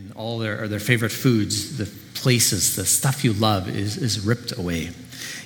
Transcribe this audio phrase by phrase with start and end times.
[0.00, 4.56] and all their, their favorite foods, the places, the stuff you love is, is ripped
[4.56, 4.90] away.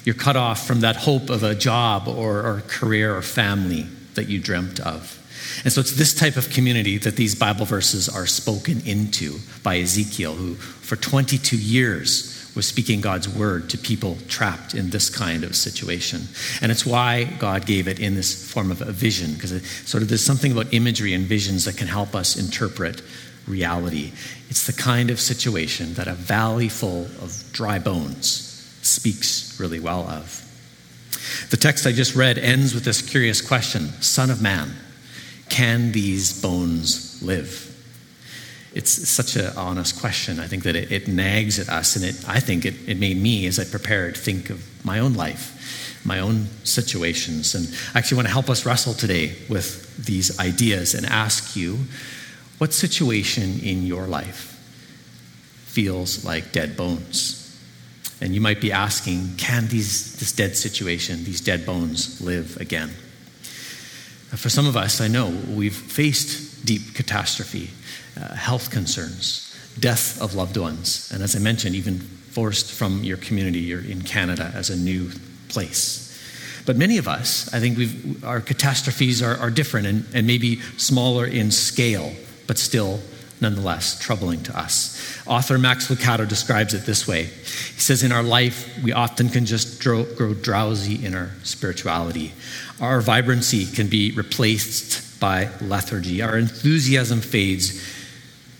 [0.04, 4.28] You're cut off from that hope of a job or, or career or family that
[4.28, 5.20] you dreamt of.
[5.64, 9.78] And so it's this type of community that these Bible verses are spoken into by
[9.78, 15.42] Ezekiel, who for 22 years was speaking God's word to people trapped in this kind
[15.42, 16.22] of situation.
[16.62, 19.50] And it's why God gave it in this form of a vision, because
[19.88, 23.02] sort of there's something about imagery and visions that can help us interpret
[23.46, 24.12] reality.
[24.48, 28.50] It's the kind of situation that a valley full of dry bones
[28.82, 30.40] speaks really well of.
[31.50, 34.72] The text I just read ends with this curious question Son of man,
[35.48, 37.70] can these bones live?
[38.74, 40.40] It's such an honest question.
[40.40, 43.16] I think that it, it nags at us, and it, I think it, it made
[43.16, 47.54] me, as I prepared, think of my own life, my own situations.
[47.54, 51.78] And I actually want to help us wrestle today with these ideas and ask you
[52.58, 54.52] what situation in your life
[55.66, 57.40] feels like dead bones?
[58.20, 62.90] And you might be asking, can these, this dead situation, these dead bones, live again?
[64.36, 67.70] For some of us, I know we've faced deep catastrophe,
[68.20, 73.16] uh, health concerns, death of loved ones, and as I mentioned, even forced from your
[73.16, 73.60] community.
[73.60, 75.10] You're in Canada as a new
[75.48, 76.00] place.
[76.66, 81.26] But many of us, I think our catastrophes are, are different and, and maybe smaller
[81.26, 82.12] in scale,
[82.46, 83.00] but still
[83.40, 85.22] nonetheless troubling to us.
[85.26, 89.46] Author Max Lucado describes it this way He says, In our life, we often can
[89.46, 92.32] just grow, grow drowsy in our spirituality.
[92.80, 96.22] Our vibrancy can be replaced by lethargy.
[96.22, 97.82] Our enthusiasm fades.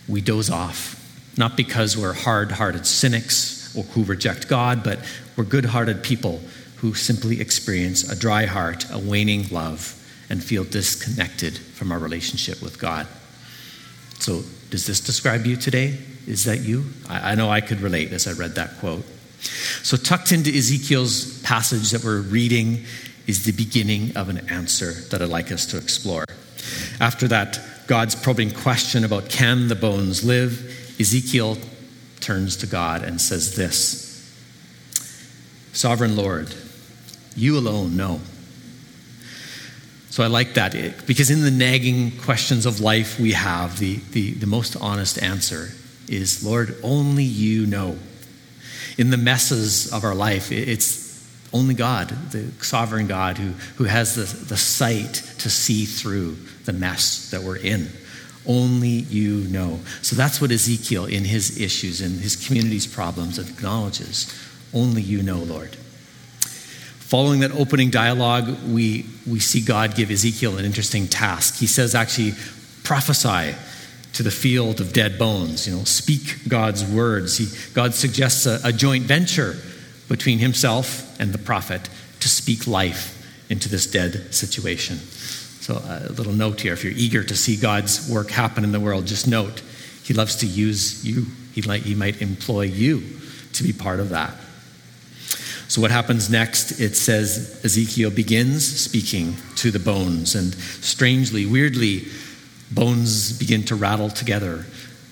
[0.07, 1.01] We doze off,
[1.35, 4.99] not because we're hard hearted cynics or who reject God, but
[5.35, 6.41] we're good hearted people
[6.77, 12.61] who simply experience a dry heart, a waning love, and feel disconnected from our relationship
[12.61, 13.07] with God.
[14.19, 15.97] So, does this describe you today?
[16.27, 16.85] Is that you?
[17.09, 19.05] I, I know I could relate as I read that quote.
[19.83, 22.83] So, tucked into Ezekiel's passage that we're reading
[23.27, 26.25] is the beginning of an answer that I'd like us to explore.
[26.99, 31.57] After that, God's probing question about can the bones live, Ezekiel
[32.19, 34.03] turns to God and says this
[35.73, 36.53] Sovereign Lord,
[37.35, 38.21] you alone know.
[40.15, 40.71] So I like that
[41.07, 45.71] because in the nagging questions of life we have, the, the, the most honest answer
[46.07, 47.97] is Lord, only you know.
[48.97, 51.21] In the messes of our life, it's
[51.51, 56.71] only God, the sovereign God, who, who has the, the sight to see through the
[56.71, 57.89] mess that we're in.
[58.47, 59.81] Only you know.
[60.01, 64.33] So that's what Ezekiel, in his issues and his community's problems, acknowledges.
[64.73, 65.75] Only you know, Lord.
[67.05, 71.59] Following that opening dialogue, we, we see God give Ezekiel an interesting task.
[71.59, 72.33] He says, actually,
[72.83, 73.55] prophesy
[74.13, 75.67] to the field of dead bones.
[75.67, 77.37] You know, speak God's words.
[77.37, 77.45] He,
[77.75, 79.55] God suggests a, a joint venture
[80.09, 81.87] between himself and the prophet
[82.21, 83.11] to speak life
[83.51, 84.97] into this dead situation.
[84.97, 88.79] So, a little note here if you're eager to see God's work happen in the
[88.79, 89.61] world, just note
[90.03, 91.27] he loves to use you.
[91.53, 93.03] He, might, he might employ you
[93.53, 94.33] to be part of that.
[95.67, 96.79] So, what happens next?
[96.79, 102.05] It says Ezekiel begins speaking to the bones, and strangely, weirdly,
[102.71, 104.65] bones begin to rattle together.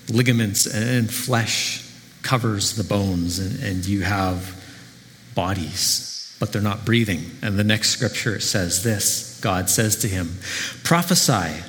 [0.08, 1.82] Ligaments and flesh
[2.22, 4.62] covers the bones, and, and you have
[5.34, 7.32] bodies, but they're not breathing.
[7.42, 10.38] And the next scripture says this God says to him,
[10.84, 11.62] Prophesy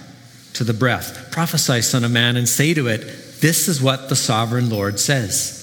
[0.54, 3.02] to the breath, prophesy, Son of Man, and say to it,
[3.42, 5.62] This is what the sovereign Lord says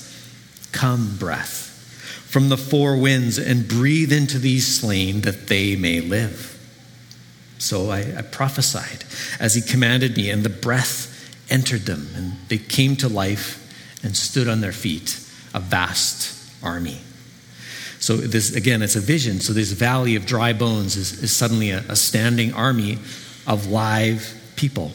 [0.73, 1.72] Come, breath
[2.33, 6.59] from the four winds and breathe into these slain that they may live.
[7.59, 9.05] So I, I, prophesied
[9.39, 13.59] as he commanded me, and the breath entered them, and they came to life
[14.03, 15.23] and stood on their feet,
[15.53, 17.03] a vast army.
[18.01, 19.41] So, this again, it's a vision.
[19.41, 22.99] So, this valley of dry bones is, is suddenly a, a standing army
[23.47, 24.93] of live people.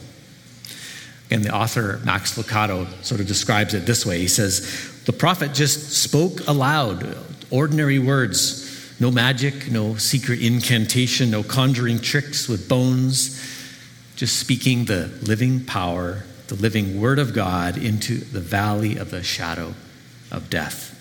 [1.30, 5.54] And the author, Max Lucado, sort of describes it this way He says, The prophet
[5.54, 7.18] just spoke aloud,
[7.50, 13.42] ordinary words, no magic, no secret incantation, no conjuring tricks with bones,
[14.18, 19.24] just speaking the living power, the living word of God into the valley of the
[19.24, 19.74] shadow
[20.30, 20.94] of death.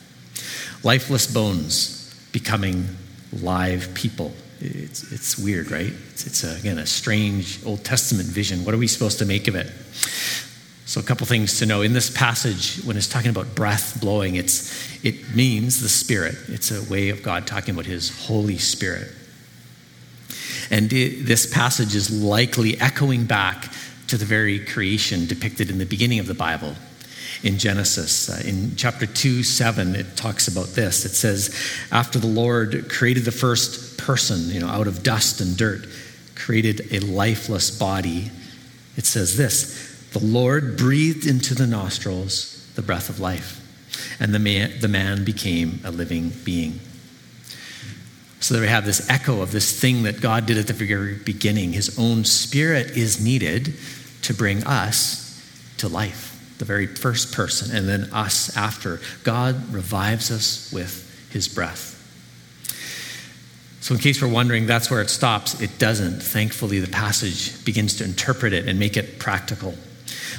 [0.85, 2.87] Lifeless bones becoming
[3.32, 5.93] live people it's, it's weird, right?
[6.11, 8.64] It's, it's a, again a strange Old Testament vision.
[8.64, 9.67] What are we supposed to make of it?
[10.87, 11.83] So, a couple things to know.
[11.83, 16.37] In this passage, when it's talking about breath blowing, it's, it means the Spirit.
[16.47, 19.11] It's a way of God talking about His Holy Spirit.
[20.71, 23.73] And it, this passage is likely echoing back
[24.06, 26.77] to the very creation depicted in the beginning of the Bible.
[27.43, 28.31] in Genesis.
[28.31, 31.05] Uh, in chapter 2, 7, it talks about this.
[31.05, 31.55] It says,
[31.91, 35.87] After the Lord created the first person, you know, out of dust and dirt,
[36.37, 38.31] created a lifeless body,
[38.97, 43.61] it says this The Lord breathed into the nostrils the breath of life,
[44.19, 46.81] and the man, the man became a living being.
[48.41, 51.17] So that we have this echo of this thing that God did at the very
[51.17, 51.75] beginning.
[51.75, 53.75] His own spirit is needed
[54.23, 55.39] to bring us
[55.77, 59.03] to life, the very first person, and then us after.
[59.23, 61.93] God revives us with his breath.
[63.83, 65.61] So, in case we're wondering, that's where it stops.
[65.61, 66.23] It doesn't.
[66.23, 69.75] Thankfully, the passage begins to interpret it and make it practical.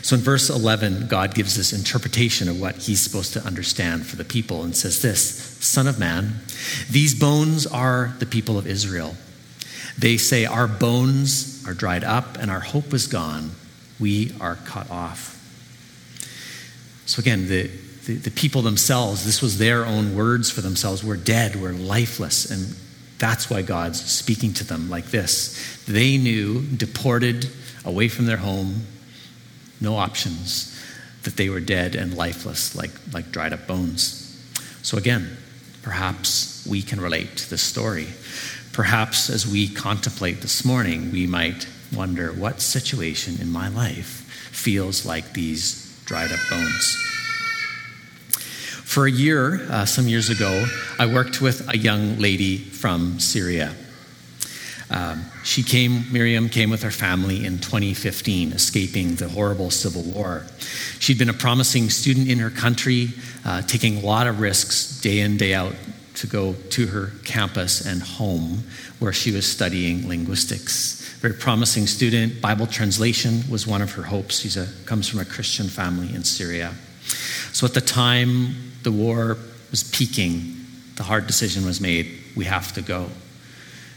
[0.01, 4.15] So, in verse 11, God gives this interpretation of what he's supposed to understand for
[4.15, 6.41] the people and says this Son of man,
[6.89, 9.15] these bones are the people of Israel.
[9.97, 13.51] They say, Our bones are dried up and our hope is gone
[13.99, 15.33] we are cut off.
[17.05, 17.67] So, again, the,
[18.05, 21.03] the, the, people themselves, this was their own words for themselves.
[21.03, 22.51] We're dead, we're lifeless.
[22.51, 22.75] And
[23.17, 25.83] that's why God's speaking to them like this.
[25.87, 27.49] They knew, deported
[27.85, 28.85] away from their home,
[29.79, 30.73] no options,
[31.23, 34.23] that they were dead and lifeless, like, like dried up bones.
[34.81, 35.37] So, again,
[35.81, 38.07] perhaps we can relate to this story.
[38.73, 45.05] Perhaps as we contemplate this morning, we might wonder what situation in my life feels
[45.05, 46.95] like these dried up bones.
[48.83, 50.65] For a year, uh, some years ago,
[50.97, 53.75] I worked with a young lady from Syria.
[54.89, 60.45] Um, she came, Miriam came with her family in 2015, escaping the horrible civil war.
[60.99, 63.09] She'd been a promising student in her country,
[63.45, 65.73] uh, taking a lot of risks day in, day out
[66.15, 68.63] to go to her campus and home
[68.99, 72.41] where she was studying linguistics very promising student.
[72.41, 74.39] Bible translation was one of her hopes.
[74.39, 74.49] She
[74.85, 76.73] comes from a Christian family in Syria.
[77.53, 79.37] So at the time the war
[79.71, 80.55] was peaking,
[80.95, 83.09] the hard decision was made we have to go.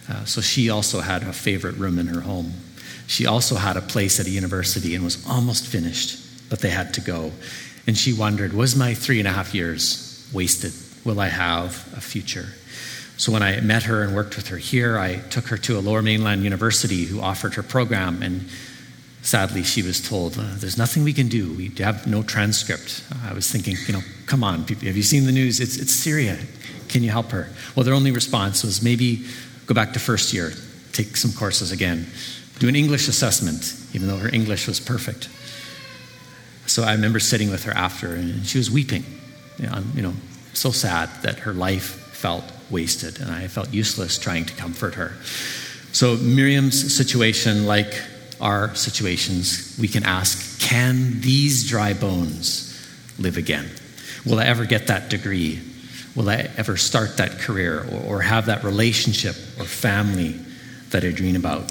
[0.09, 2.53] Uh, so she also had a favorite room in her home.
[3.07, 6.19] She also had a place at a university and was almost finished,
[6.49, 7.33] but they had to go.
[7.87, 10.73] And she wondered was my three and a half years wasted?
[11.05, 12.49] Will I have a future?
[13.17, 15.81] So when I met her and worked with her here, I took her to a
[15.81, 18.23] lower mainland university who offered her program.
[18.23, 18.49] And
[19.21, 21.53] sadly, she was told, uh, There's nothing we can do.
[21.53, 23.05] We have no transcript.
[23.25, 25.61] I was thinking, you know, come on, have you seen the news?
[25.61, 26.39] It's, it's Syria.
[26.89, 27.51] Can you help her?
[27.77, 29.27] Well, their only response was maybe
[29.71, 30.53] go back to first year,
[30.91, 32.05] take some courses again,
[32.59, 35.29] do an English assessment, even though her English was perfect.
[36.67, 39.05] So I remember sitting with her after, and she was weeping,
[39.95, 40.15] you know,
[40.55, 45.13] so sad that her life felt wasted, and I felt useless trying to comfort her.
[45.93, 47.95] So, Miriam's situation, like
[48.41, 52.77] our situations, we can ask can these dry bones
[53.21, 53.71] live again?
[54.27, 55.61] Will I ever get that degree?
[56.17, 60.39] Will I ever start that career or, or have that relationship or family
[60.91, 61.71] that I dream about?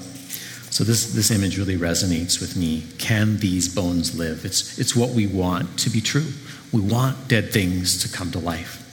[0.70, 2.86] So this, this image really resonates with me.
[2.98, 4.44] Can these bones live?
[4.44, 6.26] It's, it's what we want to be true.
[6.72, 8.86] We want dead things to come to life.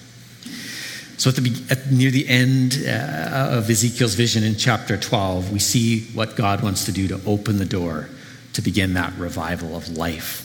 [1.17, 5.57] So, at the, at, near the end uh, of Ezekiel's vision in chapter 12, we
[5.57, 8.07] see what God wants to do to open the door
[8.53, 10.43] to begin that revival of life.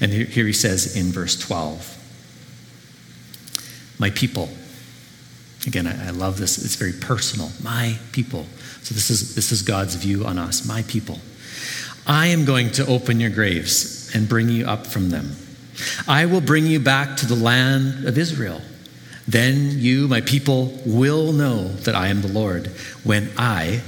[0.00, 2.03] And here, here he says in verse 12,
[3.98, 4.48] My people.
[5.66, 6.62] Again, I, I love this.
[6.62, 7.50] It's very personal.
[7.62, 8.46] My people.
[8.82, 10.66] So, this is, this is God's view on us.
[10.66, 11.18] My people.
[12.06, 15.36] I am going to open your graves and bring you up from them.
[16.06, 18.60] I will bring you back to the land of Israel
[19.26, 22.68] then you, my people, will know that I am the Lord
[23.04, 23.80] when I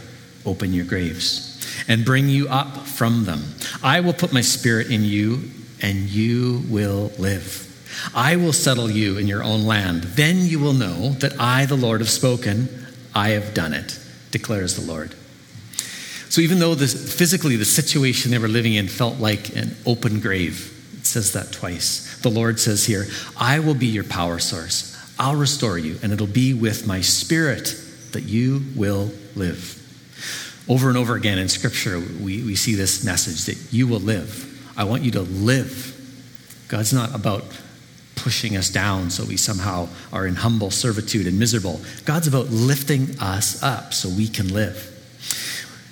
[0.45, 1.53] open your graves
[1.89, 3.43] and bring you up from them.
[3.83, 5.51] I will put my spirit in you,
[5.83, 7.63] and you will live.
[8.15, 10.03] I will settle you in your own land.
[10.03, 12.87] Then you will know that I, the Lord, have spoken.
[13.15, 13.99] I have done it,
[14.31, 15.15] declares the Lord.
[16.29, 20.21] So, even though this, physically the situation they were living in felt like an open
[20.21, 22.21] grave, it says that twice.
[22.21, 23.07] The Lord says here,
[23.39, 24.93] I will be your power source.
[25.19, 27.75] I'll restore you, and it'll be with my spirit
[28.13, 29.83] that you will live.
[30.69, 34.43] Over and over again in Scripture, we, we see this message that you will live.
[34.77, 35.93] I want you to live.
[36.69, 37.45] God's not about
[38.17, 41.81] pushing us down so we somehow are in humble servitude and miserable.
[42.05, 44.93] God's about lifting us up so we can live.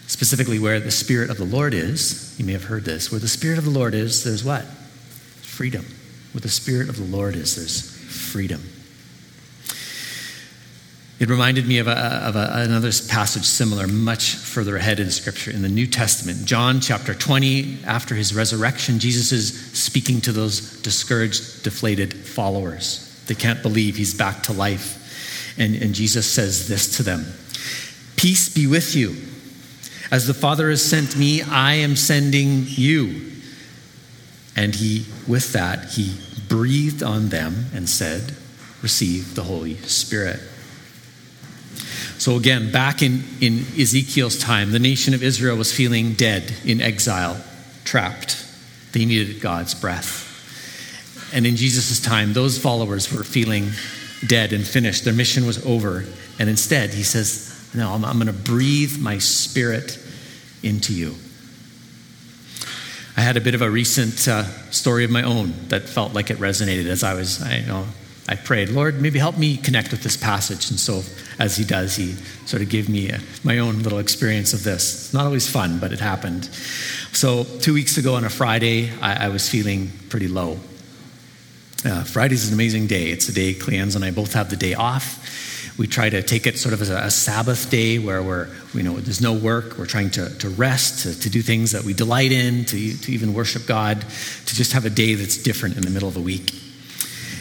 [0.07, 3.29] Specifically, where the Spirit of the Lord is, you may have heard this, where the
[3.29, 4.65] Spirit of the Lord is, there's what?
[5.43, 5.85] Freedom.
[6.33, 7.91] Where the Spirit of the Lord is, there's
[8.31, 8.63] freedom.
[11.21, 15.53] It reminded me of, a, of a, another passage similar, much further ahead in Scripture,
[15.53, 16.45] in the New Testament.
[16.45, 23.23] John chapter 20, after his resurrection, Jesus is speaking to those discouraged, deflated followers.
[23.29, 25.01] They can't believe he's back to life.
[25.57, 27.27] And, and Jesus says this to them
[28.17, 29.17] Peace be with you.
[30.11, 33.33] As the Father has sent me, I am sending you.
[34.57, 36.17] And he, with that, he
[36.49, 38.35] breathed on them and said,
[38.83, 40.41] Receive the Holy Spirit.
[42.19, 46.81] So, again, back in, in Ezekiel's time, the nation of Israel was feeling dead, in
[46.81, 47.43] exile,
[47.85, 48.45] trapped.
[48.93, 50.31] They needed God's breath.
[51.35, 53.71] And in Jesus' time, those followers were feeling
[54.27, 55.05] dead and finished.
[55.05, 56.05] Their mission was over.
[56.39, 59.99] And instead, he says, No, I'm, I'm going to breathe my spirit
[60.63, 61.17] into you.
[63.17, 66.31] I had a bit of a recent uh, story of my own that felt like
[66.31, 67.87] it resonated as I was, I you know,
[68.27, 70.71] I prayed, Lord, maybe help me connect with this passage.
[70.71, 71.03] And so,
[71.39, 72.13] as he does, he
[72.47, 74.95] sort of gave me a, my own little experience of this.
[74.95, 76.47] It's not always fun, but it happened.
[77.13, 80.59] So, two weeks ago on a Friday, I, I was feeling pretty low.
[81.85, 83.11] Uh, Friday's an amazing day.
[83.11, 85.21] It's a day Cleanza and I both have the day off.
[85.77, 88.83] We try to take it sort of as a, a Sabbath day where we're, you
[88.83, 89.77] know, there's no work.
[89.77, 93.13] We're trying to, to rest, to, to do things that we delight in, to, to
[93.13, 96.21] even worship God, to just have a day that's different in the middle of a
[96.21, 96.64] week.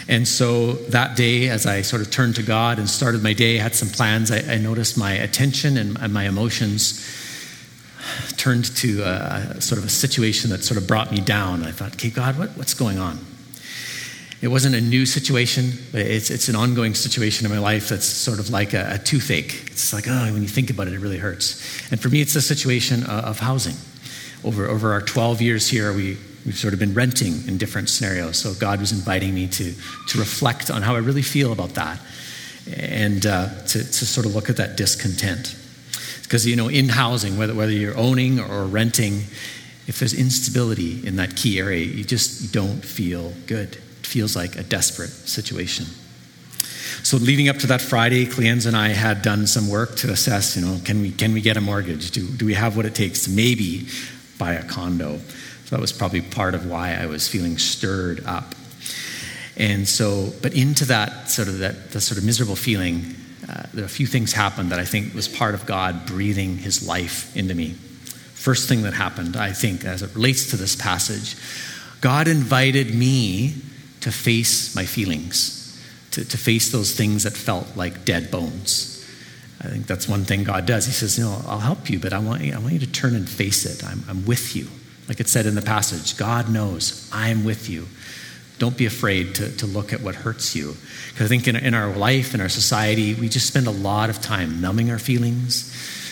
[0.07, 3.57] And so that day, as I sort of turned to God and started my day,
[3.57, 6.99] had some plans, I, I noticed my attention and, and, my emotions
[8.35, 11.63] turned to a, a, sort of a situation that sort of brought me down.
[11.63, 13.19] I thought, okay, God, what, what's going on?
[14.41, 18.05] It wasn't a new situation, but it's, it's an ongoing situation in my life that's
[18.05, 19.67] sort of like a, a toothache.
[19.67, 21.89] It's like, oh, when you think about it, it really hurts.
[21.91, 23.77] And for me, it's a situation of, of housing.
[24.43, 28.37] Over, over our 12 years here, we, We've sort of been renting in different scenarios.
[28.37, 29.73] So God was inviting me to,
[30.09, 31.99] to reflect on how I really feel about that
[32.75, 35.55] and uh, to, to sort of look at that discontent.
[36.23, 39.23] Because, you know, in housing, whether, whether you're owning or renting,
[39.87, 43.75] if there's instability in that key area, you just don't feel good.
[43.75, 45.85] It feels like a desperate situation.
[47.03, 50.55] So leading up to that Friday, Cleanza and I had done some work to assess,
[50.55, 52.11] you know, can we, can we get a mortgage?
[52.11, 53.87] Do, do we have what it takes to maybe
[54.37, 55.19] buy a condo?
[55.73, 58.53] That was probably part of why I was feeling stirred up.
[59.57, 63.15] And so, but into that sort of that, that sort of miserable feeling,
[63.49, 66.87] uh, there a few things happened that I think was part of God breathing His
[66.87, 67.71] life into me.
[68.35, 71.35] First thing that happened, I think, as it relates to this passage,
[72.01, 73.55] God invited me
[74.01, 79.03] to face my feelings, to, to face those things that felt like dead bones.
[79.59, 80.85] I think that's one thing God does.
[80.85, 82.91] He says, "You know, I'll help you, but I want you, I want you to
[82.91, 83.83] turn and face it.
[83.83, 84.67] I'm, I'm with you."
[85.07, 87.87] Like it said in the passage, God knows, I am with you.
[88.59, 90.75] Don't be afraid to, to look at what hurts you.
[91.09, 94.09] Because I think in, in our life, in our society, we just spend a lot
[94.09, 95.69] of time numbing our feelings,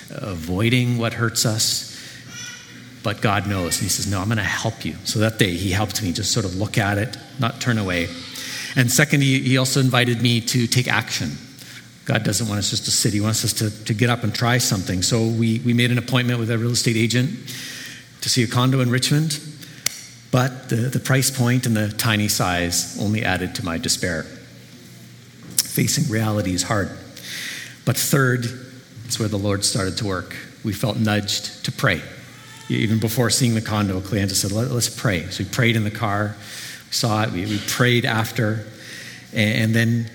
[0.10, 1.88] avoiding what hurts us.
[3.03, 3.77] But God knows.
[3.77, 4.95] And He says, No, I'm going to help you.
[5.05, 8.10] So that day, He helped me just sort of look at it, not turn away.
[8.75, 11.31] And second, He, he also invited me to take action.
[12.05, 14.33] God doesn't want us just to sit, He wants us to, to get up and
[14.36, 15.01] try something.
[15.03, 17.29] So we, we made an appointment with a real estate agent
[18.22, 19.40] to see a condo in Richmond,
[20.32, 24.24] but the, the price point and the tiny size only added to my despair.
[25.58, 26.90] Facing reality is hard.
[27.86, 28.46] But third,
[29.06, 30.36] it's where the Lord started to work.
[30.63, 32.01] We felt nudged to pray.
[32.70, 35.25] Even before seeing the condo, Cleanza said, Let, us pray.
[35.30, 36.36] So we prayed in the car,
[36.88, 38.66] we saw it, we, we prayed after.
[39.34, 40.12] And, and then,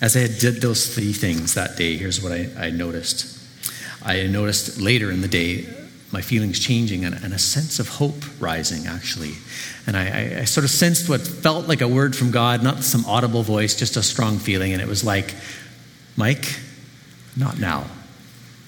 [0.00, 3.38] as I did those three things that day, here's what I, I noticed.
[4.04, 5.68] I noticed later in the day
[6.12, 9.32] my feelings changing and, and, a sense of hope rising, actually.
[9.86, 13.04] And I, I, sort of sensed what felt like a word from God, not some
[13.06, 14.74] audible voice, just a strong feeling.
[14.74, 15.34] And it was like,
[16.16, 16.58] Mike,
[17.36, 17.86] not now,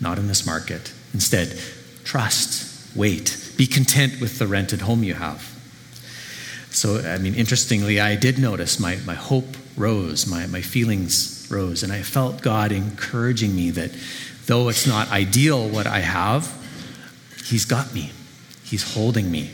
[0.01, 0.93] not in this market.
[1.13, 1.59] Instead,
[2.05, 5.51] trust, wait, be content with the rented home you have.
[6.71, 11.83] So, I mean, interestingly, I did notice my, my hope rose, my, my feelings rose,
[11.83, 13.91] and I felt God encouraging me that
[14.47, 16.64] though it's not ideal what I have,
[17.45, 18.11] He's got me,
[18.65, 19.51] He's holding me.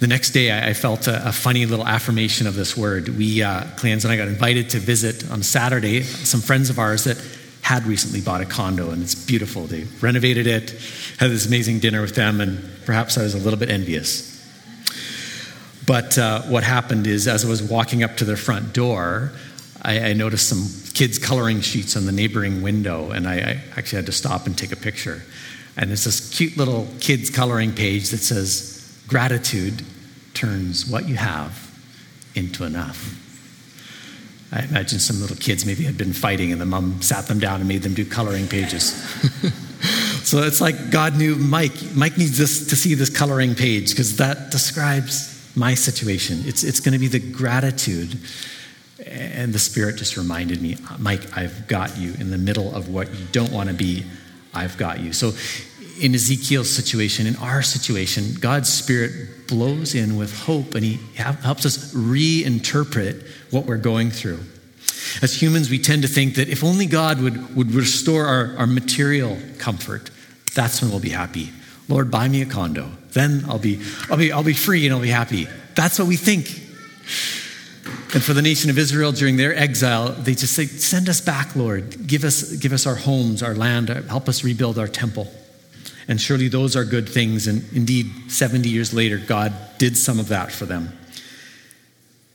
[0.00, 3.08] The next day, I felt a, a funny little affirmation of this word.
[3.08, 7.02] We, uh, Cleanza and I, got invited to visit on Saturday some friends of ours
[7.04, 7.18] that
[7.62, 9.64] had recently bought a condo, and it's beautiful.
[9.64, 10.70] They renovated it,
[11.18, 14.34] had this amazing dinner with them, and perhaps I was a little bit envious.
[15.84, 19.32] But uh, what happened is, as I was walking up to their front door,
[19.82, 23.96] I, I, noticed some kids' coloring sheets on the neighboring window, and I, I actually
[23.96, 25.22] had to stop and take a picture.
[25.78, 28.74] And it's this cute little kids' coloring page that says,
[29.06, 29.84] Gratitude
[30.34, 31.68] turns what you have
[32.34, 33.14] into enough.
[34.52, 37.60] I imagine some little kids maybe had been fighting and the mom sat them down
[37.60, 38.92] and made them do coloring pages.
[40.24, 41.72] so it's like God knew Mike.
[41.94, 46.42] Mike needs this, to see this coloring page because that describes my situation.
[46.44, 48.18] It's, it's going to be the gratitude.
[49.06, 53.14] And the Spirit just reminded me, Mike, I've got you in the middle of what
[53.14, 54.04] you don't want to be.
[54.54, 55.12] I've got you.
[55.12, 55.32] So
[56.00, 61.66] in Ezekiel's situation, in our situation, God's Spirit blows in with hope and He helps
[61.66, 64.40] us reinterpret what we're going through.
[65.22, 68.66] As humans, we tend to think that if only God would, would restore our, our
[68.66, 70.10] material comfort,
[70.54, 71.50] that's when we'll be happy.
[71.88, 72.90] Lord, buy me a condo.
[73.12, 75.48] Then I'll be, I'll be, I'll be free and I'll be happy.
[75.74, 76.48] That's what we think.
[78.14, 81.54] And for the nation of Israel during their exile, they just say, Send us back,
[81.56, 82.06] Lord.
[82.06, 85.32] Give us, give us our homes, our land, help us rebuild our temple.
[86.08, 87.46] And surely those are good things.
[87.46, 90.98] And indeed, 70 years later, God did some of that for them.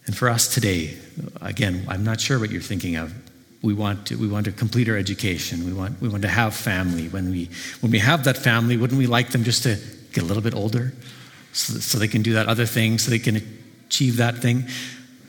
[0.06, 0.96] And for us today,
[1.42, 3.13] again, I'm not sure what you're thinking of.
[3.63, 5.65] We want to, we want to complete our education.
[5.65, 7.08] We want, we want to have family.
[7.08, 7.50] When we,
[7.80, 9.80] when we have that family, wouldn't we like them just to
[10.12, 10.94] get a little bit older
[11.53, 13.42] so, so they can do that other thing, so they can
[13.88, 14.68] achieve that thing?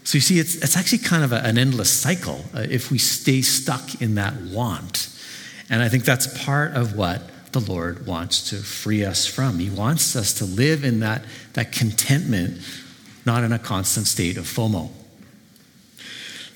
[0.03, 2.99] So you see, it's, it's actually kind of a, an endless cycle uh, if we
[2.99, 5.09] stay stuck in that want.
[5.71, 7.23] And I think that's part of what
[7.55, 9.59] the Lord wants to free us from.
[9.59, 12.61] He wants us to live in that, that contentment,
[13.25, 14.91] not in a constant state of FOMO.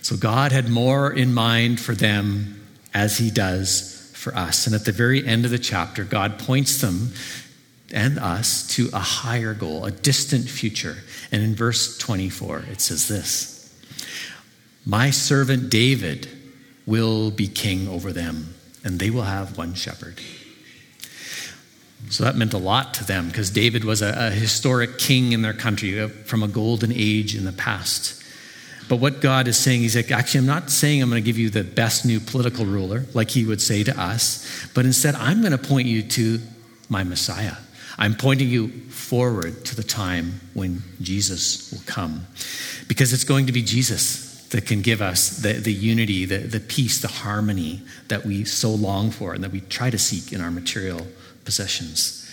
[0.03, 4.67] So God had more in mind for them as He does for us.
[4.67, 7.13] And at the very end of the chapter, God points them
[7.93, 10.99] and us to a higher goal, a distant future.
[11.33, 13.75] And in verse 24, it says this
[14.85, 16.29] My servant David
[16.87, 20.21] will be king over them, and they will have one shepherd.
[22.11, 25.43] So that meant a lot to them because David was a, a, historic king in
[25.43, 28.23] their country uh, from a golden age in the past.
[28.89, 31.37] But what God is saying, He's like, actually, I'm not saying I'm going to give
[31.37, 35.41] you the best new political ruler, like He would say to us, but instead, I'm
[35.41, 36.41] going to point you to
[36.89, 37.57] my Messiah.
[37.99, 42.27] I'm pointing you forward to the time when Jesus will come.
[42.87, 46.61] Because it's going to be Jesus that can give us the, the unity, the, the
[46.61, 50.41] peace, the harmony that we so long for and that we try to seek in
[50.41, 51.07] our material
[51.45, 52.25] possessions.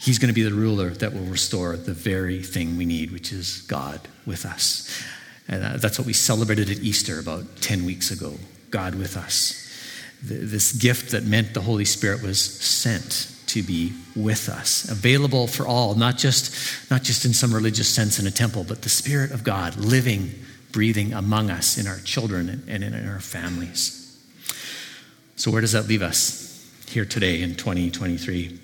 [0.00, 3.32] He's going to be the ruler that will restore the very thing we need, which
[3.32, 4.90] is God with us.
[5.48, 8.34] And uh, that's what we celebrated at Easter about 10 weeks ago
[8.70, 9.60] God with us.
[10.22, 15.66] This gift that meant the Holy Spirit was sent to be with us, available for
[15.66, 19.30] all, not just, not just in some religious sense in a temple, but the Spirit
[19.30, 20.34] of God living,
[20.74, 24.00] breathing among us in our children and in our families.
[25.36, 26.44] So, where does that leave us?
[26.94, 28.58] here today in 2023.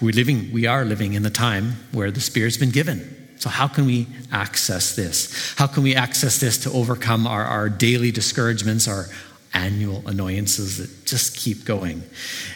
[0.00, 3.16] We're living, we are living in the time where the Spirit's been given.
[3.38, 5.54] So, how can we access this?
[5.56, 9.06] How can we access this to overcome our, our daily discouragements, our
[9.54, 12.02] annual annoyances that just keep going?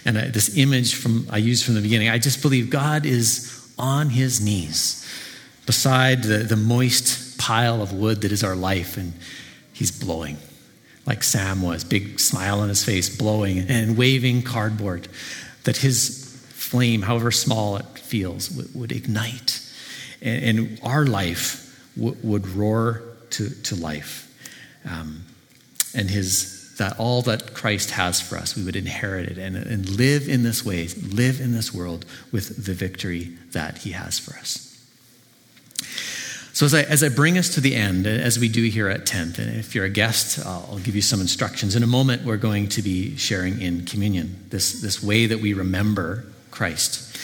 [0.04, 3.72] And I, this image from I used from the beginning, I just believe God is
[3.78, 5.00] on his knees
[5.64, 9.12] beside the, the moist pile of wood that is our life, and
[9.72, 10.38] he's blowing
[11.06, 15.08] like Sam was, big smile on his face, blowing and waving cardboard,
[15.64, 19.60] that his flame, however small it feels, would, ignite.
[20.22, 21.60] And, our life
[21.96, 24.30] would roar to, to life.
[24.88, 25.24] Um,
[25.94, 29.88] and his, that all that Christ has for us, we would inherit it and, and
[29.88, 34.36] live in this way, live in this world with the victory that he has for
[34.38, 34.73] us.
[36.54, 39.06] So, as I, as I bring us to the end, as we do here at
[39.06, 41.74] 10th, and if you're a guest, I'll give you some instructions.
[41.74, 45.52] In a moment, we're going to be sharing in communion, this, this way that we
[45.52, 47.18] remember Christ.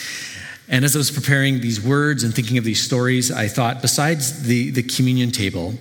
[0.69, 4.49] And as I was preparing these words and thinking of these stories, I thought, besides
[4.49, 5.75] the, the communion table,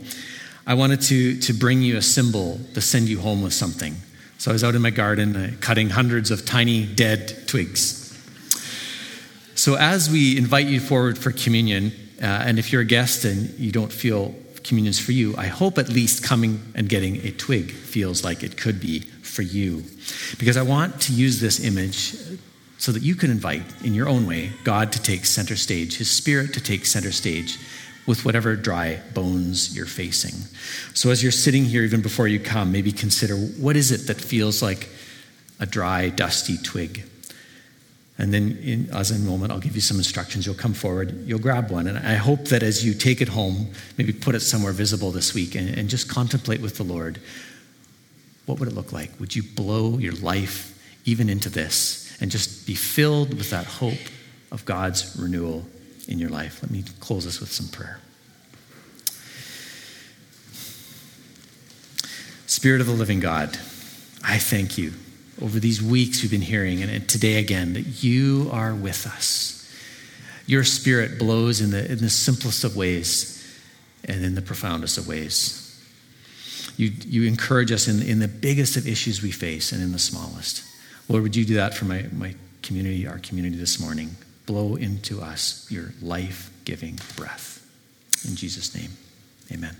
[0.67, 3.95] I wanted to, to bring you a symbol to send you home with something.
[4.37, 8.15] So I was out in my garden uh, cutting hundreds of tiny dead twigs.
[9.55, 13.57] So as we invite you forward for communion, uh, and if you're a guest and
[13.59, 17.71] you don't feel communion's for you, I hope at least coming and getting a twig
[17.71, 19.83] feels like it could be for you.
[20.37, 22.15] Because I want to use this image
[22.77, 26.09] so that you can invite, in your own way, God to take center stage, His
[26.09, 27.57] Spirit to take center stage
[28.05, 30.33] with whatever dry bones you're facing.
[30.93, 34.19] So as you're sitting here, even before you come, maybe consider what is it that
[34.19, 34.89] feels like
[35.59, 37.08] a dry, dusty twig?
[38.19, 40.45] And then, in, as a moment, I'll give you some instructions.
[40.45, 41.87] You'll come forward, you'll grab one.
[41.87, 45.33] And I hope that as you take it home, maybe put it somewhere visible this
[45.33, 47.19] week and, and just contemplate with the Lord
[48.49, 49.11] what would it look like?
[49.19, 53.99] Would you blow your life even into this and just be filled with that hope
[54.51, 55.67] of God's renewal
[56.07, 56.63] in your life?
[56.63, 57.99] Let me close this with some prayer.
[62.47, 63.49] Spirit of the living God,
[64.23, 64.93] I thank you
[65.41, 69.55] over these weeks we've been hearing, and today again, that you are with us.
[70.45, 73.35] Your spirit blows in the, in the simplest of ways
[74.05, 75.65] and in the profoundest of ways.
[76.77, 79.99] You, you encourage us in, in the biggest of issues we face and in the
[79.99, 80.63] smallest.
[81.07, 84.15] Lord, would you do that for my, my community, our community this morning?
[84.45, 87.65] Blow into us your life giving breath.
[88.27, 88.91] In Jesus' name,
[89.51, 89.75] amen.